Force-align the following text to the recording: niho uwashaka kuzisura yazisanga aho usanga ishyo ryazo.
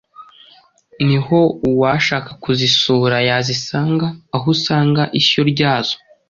niho 1.05 1.39
uwashaka 1.69 2.29
kuzisura 2.43 3.17
yazisanga 3.29 4.07
aho 4.35 4.45
usanga 4.55 5.01
ishyo 5.19 5.41
ryazo. 5.51 5.95